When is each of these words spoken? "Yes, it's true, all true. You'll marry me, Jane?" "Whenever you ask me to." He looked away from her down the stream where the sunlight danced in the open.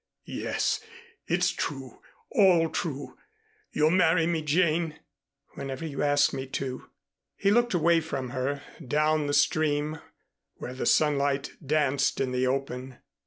"Yes, 0.25 0.79
it's 1.27 1.51
true, 1.51 2.01
all 2.31 2.69
true. 2.69 3.19
You'll 3.71 3.91
marry 3.91 4.25
me, 4.25 4.41
Jane?" 4.41 4.97
"Whenever 5.53 5.85
you 5.85 6.01
ask 6.01 6.33
me 6.33 6.47
to." 6.47 6.89
He 7.35 7.51
looked 7.51 7.75
away 7.75 7.99
from 8.01 8.31
her 8.31 8.63
down 8.83 9.27
the 9.27 9.33
stream 9.35 9.99
where 10.55 10.73
the 10.73 10.87
sunlight 10.87 11.51
danced 11.63 12.19
in 12.19 12.31
the 12.31 12.47
open. 12.47 12.97